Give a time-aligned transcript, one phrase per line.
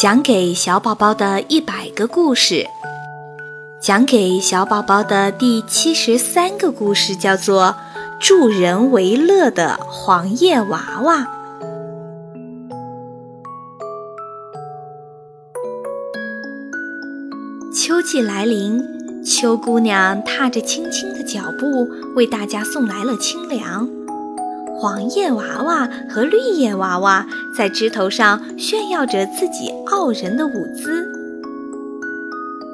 [0.00, 2.64] 讲给小宝宝的一百个故事，
[3.80, 7.74] 讲给小宝宝的第七十三个故事叫做
[8.24, 11.16] 《助人为乐的黄叶娃娃》。
[17.74, 18.80] 秋季来临，
[19.24, 23.97] 秋姑娘踏着轻轻的脚步，为大家送来了清凉。
[24.80, 31.04] 黄叶娃娃和绿叶娃娃在枝头上炫耀着自己傲人的舞姿。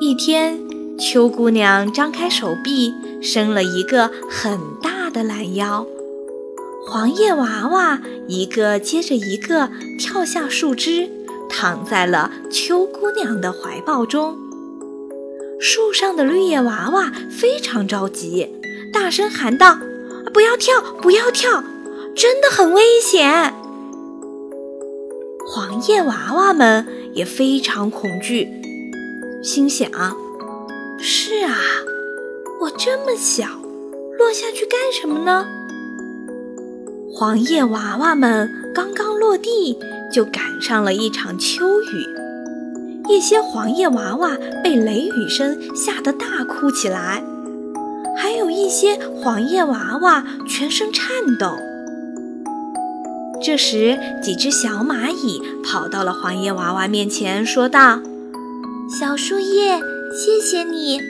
[0.00, 0.60] 一天，
[0.96, 5.84] 秋姑娘张开手臂，伸了一个很大的懒腰。
[6.86, 9.68] 黄叶娃娃一个接着一个
[9.98, 11.10] 跳下树枝，
[11.50, 14.38] 躺在了秋姑娘的怀抱中。
[15.58, 18.48] 树上的绿叶娃娃非常着急，
[18.92, 19.76] 大声喊道
[20.32, 21.64] ：“不要跳，不要跳！”
[22.18, 23.54] 真的很危险，
[25.46, 26.84] 黄叶娃娃们
[27.14, 28.48] 也非常恐惧，
[29.40, 29.88] 心想：
[30.98, 31.54] 是啊，
[32.60, 33.44] 我这么小，
[34.18, 35.46] 落下去干什么呢？
[37.14, 39.78] 黄叶娃娃们刚刚落地，
[40.12, 42.04] 就赶上了一场秋雨，
[43.08, 47.22] 一些黄叶娃娃被雷雨声吓得大哭起来，
[48.16, 51.06] 还有一些黄叶娃娃全身颤
[51.38, 51.56] 抖。
[53.40, 58.00] 这时，几只小蚂蚁跑到了黄叶娃娃面前，说道
[58.90, 59.78] ：“小树叶，
[60.12, 61.00] 谢谢你，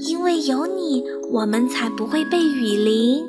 [0.00, 3.24] 因为有你，我们才不会被雨淋。”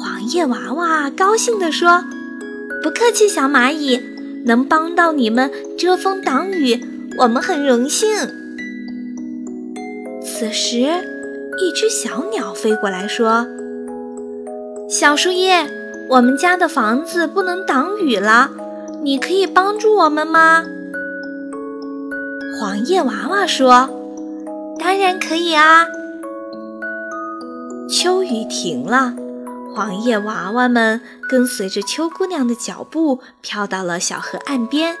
[0.00, 2.04] 黄叶娃娃高兴地说
[2.82, 4.00] ：“不客气，小蚂蚁，
[4.44, 6.80] 能帮到你们遮风挡雨，
[7.18, 8.08] 我们很荣幸。”
[10.22, 10.76] 此时，
[11.58, 13.46] 一只小鸟飞过来说
[14.88, 15.68] ：“小树叶。”
[16.08, 18.50] 我们家的房子不能挡雨了，
[19.02, 20.64] 你可以帮助我们吗？
[22.60, 23.90] 黄叶娃娃说
[24.78, 25.84] ：“当然可以啊。”
[27.90, 29.14] 秋雨停了，
[29.74, 34.96] 黄叶娃娃们跟随着秋姑娘的脚步飘到了小河岸边。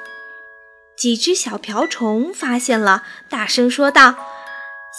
[0.96, 4.16] 几只小瓢虫发现了，大声说道：“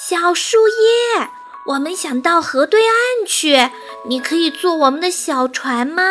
[0.08, 1.28] 小树叶！”
[1.68, 3.70] 我们想到河对岸去，
[4.08, 6.04] 你可以坐我们的小船吗？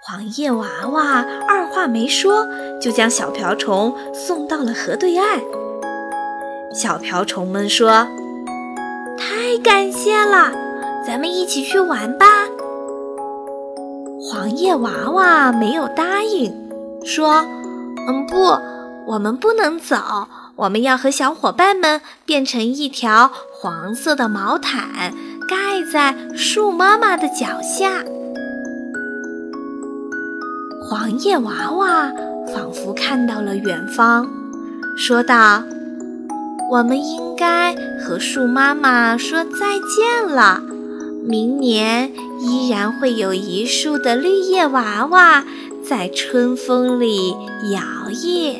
[0.00, 2.46] 黄叶娃娃二话没说，
[2.80, 5.40] 就将小瓢虫送到了河对岸。
[6.72, 8.06] 小瓢虫们说
[9.18, 10.52] ：“太感谢了，
[11.04, 12.26] 咱们一起去玩吧。”
[14.30, 16.54] 黄叶娃娃没有答应，
[17.04, 17.44] 说
[18.06, 18.56] ：“嗯，不，
[19.12, 19.96] 我们不能走。”
[20.60, 25.14] 我们要和小伙伴们变成一条黄色的毛毯，
[25.48, 28.04] 盖在树妈妈的脚下。
[30.82, 32.12] 黄叶娃娃
[32.52, 34.28] 仿佛看到了远方，
[34.98, 35.62] 说道
[36.70, 40.60] ：“我们应该和树妈妈说再见了。
[41.24, 45.42] 明年依然会有一树的绿叶娃娃
[45.88, 47.30] 在春风里
[47.72, 48.56] 摇曳。”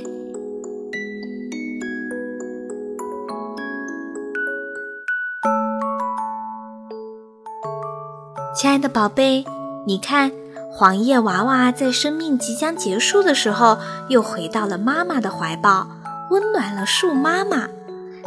[8.53, 9.45] 亲爱的宝贝，
[9.87, 10.33] 你看，
[10.73, 13.79] 黄叶娃娃在生命即将结束的时候，
[14.09, 15.87] 又回到了妈妈的怀抱，
[16.31, 17.69] 温暖了树妈妈。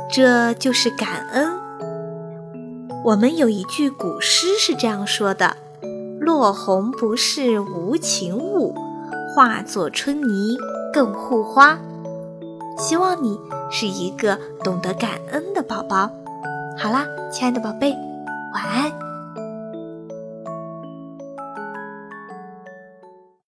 [0.10, 1.52] 这就是感恩。
[3.04, 5.58] 我们有一句古诗是这样说的
[6.22, 8.74] ：“落红不是无情物，
[9.36, 10.58] 化作春泥
[10.94, 11.78] 更护花。”
[12.80, 13.38] 希望你
[13.70, 16.10] 是一个懂得感恩的宝宝。
[16.78, 17.94] 好啦，亲爱的宝贝，
[18.54, 19.13] 晚安。